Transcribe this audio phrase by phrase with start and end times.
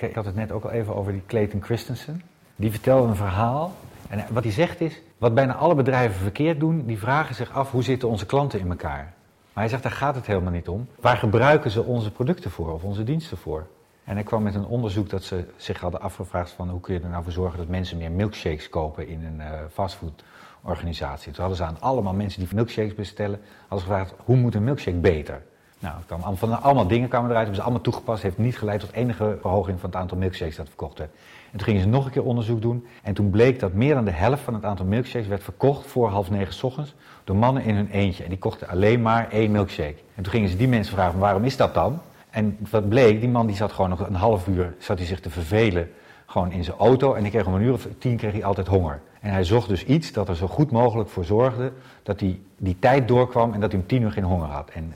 [0.00, 2.22] Ik, had het net ook al even over die Clayton Christensen.
[2.56, 3.72] Die vertelde een verhaal.
[4.08, 7.70] En wat hij zegt is, wat bijna alle bedrijven verkeerd doen, die vragen zich af
[7.70, 9.12] hoe zitten onze klanten in elkaar.
[9.52, 10.88] Maar hij zegt, daar gaat het helemaal niet om.
[11.00, 13.66] Waar gebruiken ze onze producten voor of onze diensten voor?
[14.04, 17.00] En hij kwam met een onderzoek dat ze zich hadden afgevraagd van hoe kun je
[17.00, 21.32] er nou voor zorgen dat mensen meer milkshakes kopen in een uh, fastfoodorganisatie.
[21.32, 24.96] Toen hadden ze aan allemaal mensen die milkshakes bestellen, hadden gevraagd hoe moet een milkshake
[24.96, 25.42] beter?
[25.82, 25.94] Nou,
[26.36, 29.80] van allemaal dingen kwamen eruit, hebben ze allemaal toegepast, heeft niet geleid tot enige verhoging
[29.80, 31.10] van het aantal milkshakes dat verkocht werd.
[31.50, 34.04] En toen gingen ze nog een keer onderzoek doen en toen bleek dat meer dan
[34.04, 37.64] de helft van het aantal milkshakes werd verkocht voor half negen s ochtends door mannen
[37.64, 38.22] in hun eentje.
[38.22, 39.96] En die kochten alleen maar één milkshake.
[40.14, 42.00] En toen gingen ze die mensen vragen, waarom is dat dan?
[42.30, 45.20] En wat bleek, die man die zat gewoon nog een half uur zat hij zich
[45.20, 45.90] te vervelen
[46.26, 47.14] gewoon in zijn auto.
[47.14, 49.00] En ik kreeg om een uur of tien kreeg hij altijd honger.
[49.20, 51.72] En hij zocht dus iets dat er zo goed mogelijk voor zorgde
[52.02, 54.70] dat hij die tijd doorkwam en dat hij om tien uur geen honger had.
[54.70, 54.92] En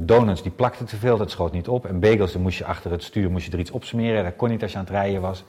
[0.00, 1.86] donuts die plakten te veel, dat schoot niet op.
[1.86, 4.24] En bagels, dan moest je achter het stuur moest je er iets opsmeren.
[4.24, 5.44] Dat kon niet als je aan het rijden was.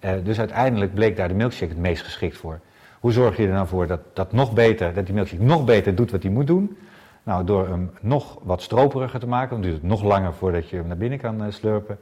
[0.00, 2.60] Uh, dus uiteindelijk bleek daar de milkshake het meest geschikt voor.
[3.00, 5.94] Hoe zorg je er nou voor dat, dat nog beter, dat die milkshake nog beter
[5.94, 6.76] doet wat hij moet doen?
[7.22, 10.76] Nou, door hem nog wat stroperiger te maken, dan duurt het nog langer voordat je
[10.76, 11.98] hem naar binnen kan uh, slurpen.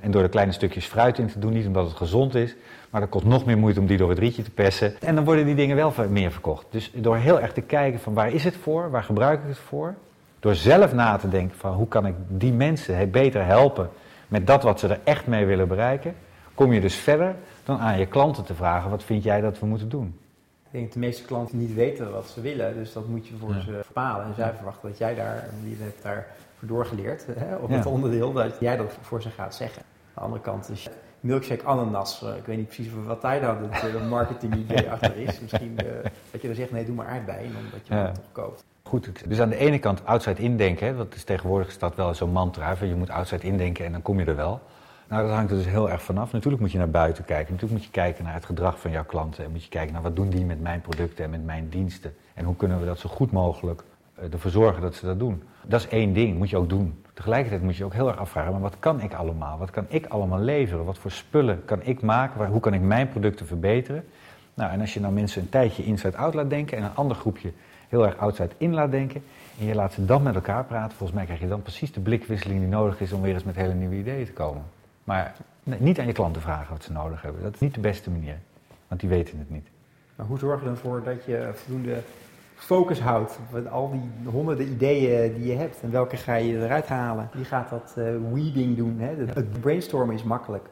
[0.00, 2.54] En door er kleine stukjes fruit in te doen, niet omdat het gezond is,
[2.90, 5.00] maar dat kost nog meer moeite om die door het rietje te persen.
[5.00, 6.66] En dan worden die dingen wel meer verkocht.
[6.70, 9.58] Dus door heel erg te kijken van waar is het voor, waar gebruik ik het
[9.58, 9.94] voor,
[10.40, 13.88] door zelf na te denken van hoe kan ik die mensen beter helpen
[14.28, 16.14] met dat wat ze er echt mee willen bereiken,
[16.54, 17.34] kom je dus verder
[17.64, 20.18] dan aan je klanten te vragen wat vind jij dat we moeten doen.
[20.64, 23.34] Ik denk dat de meeste klanten niet weten wat ze willen, dus dat moet je
[23.36, 23.60] voor ja.
[23.60, 24.26] ze bepalen.
[24.26, 26.26] En zij verwachten dat jij daar, je hebt daar
[26.58, 27.76] voor doorgeleerd hè, op ja.
[27.76, 29.82] het onderdeel, dat jij dat voor ze gaat zeggen.
[29.82, 30.88] Aan de andere kant is
[31.20, 32.22] milkshake ananas.
[32.22, 35.40] Uh, ik weet niet precies wat daar nou het uh, marketing idee achter is.
[35.40, 35.92] Misschien uh,
[36.30, 38.12] dat je dan zegt, nee, doe maar aardbeien, omdat je ja.
[38.12, 38.64] toch koopt.
[38.86, 42.76] Goed, dus aan de ene kant outside indenken, dat is tegenwoordig staat wel zo'n mantra,
[42.80, 44.60] je moet outside indenken en dan kom je er wel.
[45.08, 46.32] Nou, dat hangt er dus heel erg vanaf.
[46.32, 47.52] Natuurlijk moet je naar buiten kijken.
[47.52, 49.44] Natuurlijk moet je kijken naar het gedrag van jouw klanten.
[49.44, 52.14] En moet je kijken naar wat doen die met mijn producten en met mijn diensten.
[52.34, 53.82] En hoe kunnen we dat zo goed mogelijk
[54.30, 55.42] ervoor zorgen dat ze dat doen.
[55.64, 57.02] Dat is één ding, moet je ook doen.
[57.14, 59.58] Tegelijkertijd moet je ook heel erg afvragen, maar wat kan ik allemaal?
[59.58, 60.84] Wat kan ik allemaal leveren?
[60.84, 62.46] Wat voor spullen kan ik maken?
[62.46, 64.04] Hoe kan ik mijn producten verbeteren?
[64.54, 67.52] Nou, en als je nou mensen een tijdje inside-out laat denken en een ander groepje
[67.88, 69.22] heel erg outside-in laat denken
[69.58, 72.00] en je laat ze dan met elkaar praten, volgens mij krijg je dan precies de
[72.00, 74.62] blikwisseling die nodig is om weer eens met hele nieuwe ideeën te komen.
[75.04, 77.42] Maar nee, niet aan je klanten vragen wat ze nodig hebben.
[77.42, 78.38] Dat is niet de beste manier,
[78.88, 79.66] want die weten het niet.
[80.16, 81.96] Maar hoe zorg je ervoor dat je voldoende
[82.54, 86.86] focus houdt met al die honderden ideeën die je hebt en welke ga je eruit
[86.86, 87.28] halen?
[87.32, 88.98] Wie gaat dat uh, weeding doen?
[88.98, 89.14] Hè?
[89.34, 90.68] Het brainstormen is makkelijk.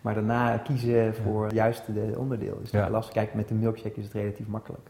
[0.00, 2.90] Maar daarna kiezen voor juist de onderdeel is ja.
[2.90, 3.14] lastig.
[3.14, 4.88] Kijk, met de milkshake is het relatief makkelijk.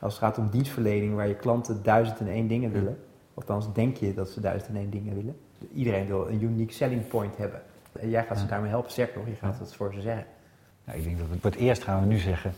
[0.00, 2.98] Als het gaat om dienstverlening waar je klanten duizend en één dingen willen,
[3.34, 5.36] althans denk je dat ze duizend en één dingen willen.
[5.74, 7.62] Iedereen wil een unique selling point hebben.
[7.92, 10.26] En jij gaat ze daarmee helpen, sterker nog, je gaat het voor ze zeggen.
[10.84, 12.52] Nou, ik denk dat we, voor het eerst gaan we nu zeggen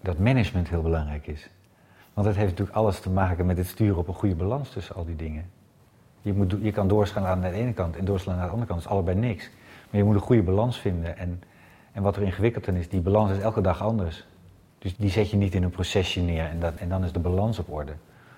[0.00, 1.50] dat management heel belangrijk is.
[2.14, 4.94] Want het heeft natuurlijk alles te maken met het sturen op een goede balans tussen
[4.94, 5.50] al die dingen.
[6.22, 8.82] Je, moet, je kan doorslaan aan de ene kant en doorslaan naar de andere kant.
[8.82, 9.50] Dat is allebei niks.
[9.90, 11.18] Maar je moet een goede balans vinden.
[11.18, 11.42] En,
[11.92, 14.26] en wat er ingewikkeld in is, die balans is elke dag anders.
[14.78, 17.18] Dus die zet je niet in een procesje neer en, dat, en dan is de
[17.18, 17.92] balans op orde.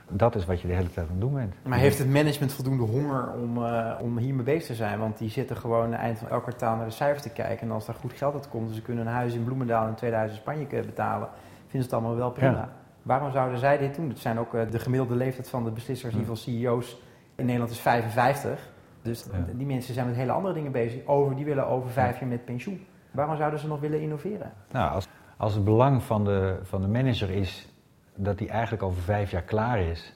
[0.09, 1.55] Dat is wat je de hele tijd aan het doen bent.
[1.63, 4.99] Maar heeft het management voldoende honger om, uh, om hiermee bezig te zijn?
[4.99, 7.67] Want die zitten gewoon eind van elk kwartaal naar de cijfers te kijken.
[7.67, 9.95] En als daar goed geld uit komt, dus ze kunnen een huis in Bloemendaal in
[9.95, 11.29] 2000 Spanje betalen,
[11.69, 12.53] vinden ze het allemaal wel prima.
[12.53, 12.73] Ja.
[13.03, 14.09] Waarom zouden zij dit doen?
[14.09, 16.97] Het zijn ook uh, de gemiddelde leeftijd van de beslissers, in ieder geval CEO's
[17.35, 18.69] in Nederland is 55.
[19.03, 19.45] Dus ja.
[19.55, 21.07] die mensen zijn met hele andere dingen bezig.
[21.07, 22.87] Over, die willen over vijf jaar met pensioen.
[23.11, 24.53] Waarom zouden ze nog willen innoveren?
[24.71, 25.09] Nou, als,
[25.41, 27.69] als het belang van de, van de manager is
[28.15, 30.15] dat die eigenlijk over vijf jaar klaar is.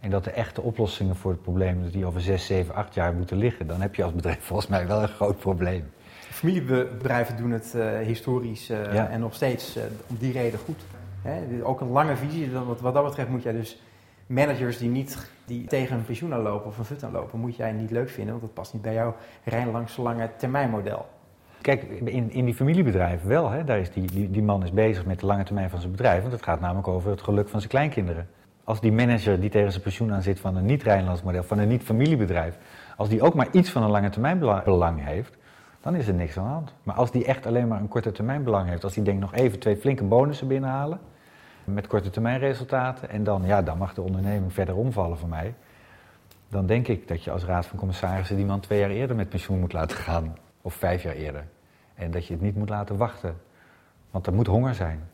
[0.00, 3.14] En dat de echte oplossingen voor het probleem, dat die over zes, zeven, acht jaar
[3.14, 5.84] moeten liggen, dan heb je als bedrijf volgens mij wel een groot probleem.
[6.30, 9.08] Familiebedrijven doen het uh, historisch uh, ja.
[9.08, 10.84] en nog steeds uh, om die reden goed.
[11.22, 11.64] Hè?
[11.64, 12.50] Ook een lange visie.
[12.50, 13.82] Wat, wat dat betreft moet jij dus
[14.26, 17.90] managers die niet die tegen een pensioen aanlopen of een fut aanlopen, moet jij niet
[17.90, 21.06] leuk vinden, want dat past niet bij jouw Rijnlangs lange termijn model.
[21.66, 23.50] Kijk, in, in die familiebedrijven wel.
[23.50, 25.90] Hè, daar is die, die, die man is bezig met de lange termijn van zijn
[25.92, 26.20] bedrijf.
[26.20, 28.28] Want het gaat namelijk over het geluk van zijn kleinkinderen.
[28.64, 31.68] Als die manager die tegen zijn pensioen aan zit van een niet-Rijnlands model, van een
[31.68, 32.58] niet-familiebedrijf,
[32.96, 35.36] als die ook maar iets van een lange termijn belang heeft,
[35.80, 36.74] dan is er niks aan de hand.
[36.82, 39.34] Maar als die echt alleen maar een korte termijn belang heeft, als die denkt nog
[39.34, 40.98] even twee flinke bonussen binnenhalen,
[41.64, 45.54] met korte termijn resultaten, en dan, ja, dan mag de onderneming verder omvallen voor mij,
[46.48, 49.28] dan denk ik dat je als raad van commissarissen die man twee jaar eerder met
[49.28, 51.44] pensioen moet laten gaan, of vijf jaar eerder.
[51.96, 53.36] En dat je het niet moet laten wachten,
[54.10, 55.08] want er moet honger zijn.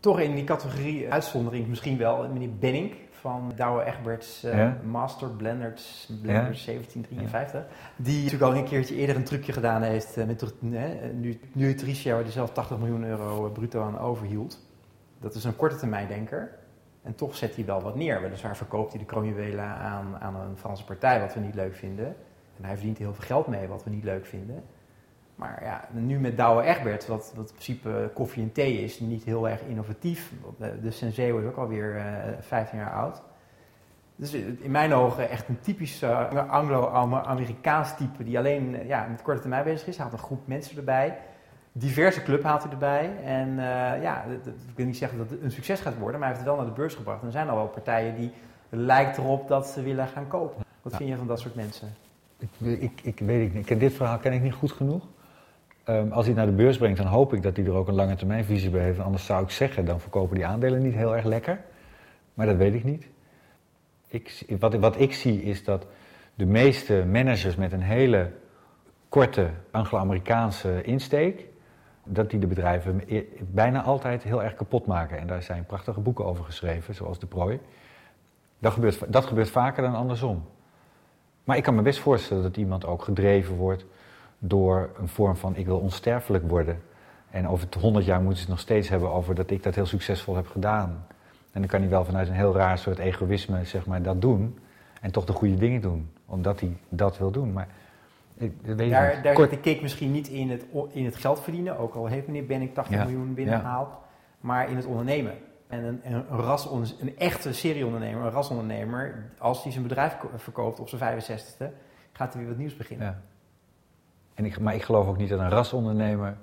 [0.00, 4.76] Toch in die categorie uitzondering misschien wel meneer Benning van Douwe Egberts uh, Ja.
[4.84, 6.72] Master Blenders, Blenders Ja.
[6.72, 7.64] 1753.
[7.96, 10.54] Die natuurlijk al een keertje eerder een trucje gedaan heeft uh, met
[11.12, 14.60] nu, Nutricia, waar hij zelf 80 miljoen euro bruto aan overhield.
[15.20, 16.50] Dat is een korte termijn denker.
[17.02, 18.20] En toch zet hij wel wat neer.
[18.20, 22.06] Weliswaar verkoopt hij de kroonjuwelen aan, aan een Franse partij, wat we niet leuk vinden.
[22.56, 24.64] En hij verdient er heel veel geld mee, wat we niet leuk vinden.
[25.42, 29.24] Maar ja, nu met Douwe Egberts, wat, wat in principe koffie en thee is, niet
[29.24, 30.32] heel erg innovatief.
[30.58, 32.04] De, de Senseo is ook alweer uh,
[32.40, 33.22] 15 jaar oud.
[34.16, 39.40] Dus in mijn ogen echt een typisch uh, Anglo-Amerikaans type die alleen ja, met korte
[39.40, 39.96] termijn bezig is.
[39.96, 41.18] Hij haalt een groep mensen erbij.
[41.72, 43.10] Diverse club haalt hij erbij.
[43.24, 46.28] En uh, ja, dat, ik wil niet zeggen dat het een succes gaat worden, maar
[46.28, 47.20] hij heeft het wel naar de beurs gebracht.
[47.20, 48.32] En er zijn al wel partijen die
[48.68, 50.64] lijkt erop dat ze willen gaan kopen.
[50.82, 50.98] Wat ja.
[50.98, 51.94] vind je van dat soort mensen?
[52.38, 53.80] Ik, ik, ik weet niet.
[53.80, 55.04] Dit verhaal ken ik niet goed genoeg.
[55.92, 57.94] Um, als hij naar de beurs brengt, dan hoop ik dat hij er ook een
[57.94, 58.98] lange termijn visie bij heeft.
[58.98, 61.60] Anders zou ik zeggen, dan verkopen die aandelen niet heel erg lekker.
[62.34, 63.08] Maar dat weet ik niet.
[64.08, 65.86] Ik, wat, wat ik zie is dat
[66.34, 68.30] de meeste managers met een hele
[69.08, 71.46] korte Anglo-Amerikaanse insteek,
[72.04, 73.02] dat die de bedrijven
[73.40, 75.18] bijna altijd heel erg kapot maken.
[75.18, 77.60] En daar zijn prachtige boeken over geschreven, zoals De Prooi.
[78.58, 80.44] Dat gebeurt, dat gebeurt vaker dan andersom.
[81.44, 83.86] Maar ik kan me best voorstellen dat iemand ook gedreven wordt
[84.44, 86.82] door een vorm van ik wil onsterfelijk worden.
[87.30, 89.86] En over 100 jaar moeten ze het nog steeds hebben over dat ik dat heel
[89.86, 91.06] succesvol heb gedaan.
[91.52, 94.58] En dan kan hij wel vanuit een heel raar soort egoïsme zeg maar, dat doen.
[95.00, 96.12] En toch de goede dingen doen.
[96.26, 97.52] Omdat hij dat wil doen.
[97.52, 97.68] Maar
[98.34, 99.24] ik, weet daar niet.
[99.24, 101.78] daar zit de kick misschien niet in het, in het geld verdienen.
[101.78, 103.04] Ook al heeft meneer Benning 80 Ja.
[103.04, 103.88] miljoen binnengehaald.
[104.40, 105.34] Maar in het ondernemen.
[105.68, 110.88] En een, een, ras, een echte serieondernemer, een rasondernemer, als hij zijn bedrijf verkoopt op
[110.88, 111.64] zijn 65ste,
[112.12, 113.06] gaat hij weer wat nieuws beginnen.
[113.06, 113.20] Ja.
[114.34, 116.36] En ik, maar ik geloof ook niet dat een rasondernemer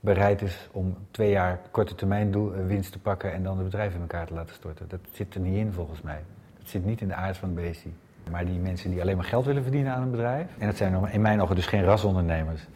[0.00, 3.64] bereid is om twee jaar korte termijn doel, uh, winst te pakken en dan het
[3.64, 4.88] bedrijf in elkaar te laten storten.
[4.88, 6.22] Dat zit er niet in volgens mij.
[6.58, 7.94] Dat zit niet in de aard van het beestie.
[8.30, 11.06] Maar die mensen die alleen maar geld willen verdienen aan een bedrijf, en dat zijn
[11.06, 12.68] in mijn ogen dus geen rasondernemers.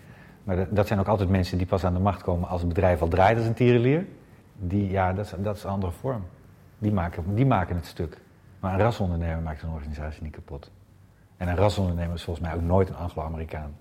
[0.44, 2.68] Maar dat, dat zijn ook altijd mensen die pas aan de macht komen als het
[2.68, 4.06] bedrijf al draait als een tierenlier.
[4.56, 6.24] Die, ja, dat is, dat is een andere vorm.
[6.78, 8.20] Die maken, die maken het stuk.
[8.60, 10.70] Maar een rasondernemer maakt een organisatie niet kapot.
[11.36, 13.74] En een rasondernemer is volgens mij ook nooit een Anglo-Amerikaan.